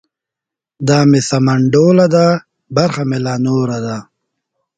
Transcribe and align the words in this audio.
ـ 0.45 0.87
دا 0.87 0.99
مې 1.09 1.21
سمنډوله 1.29 2.05
ده 2.15 2.25
برخه 2.75 3.01
مې 3.09 3.19
لا 3.25 3.35
نوره 3.45 3.77
ده. 3.85 3.97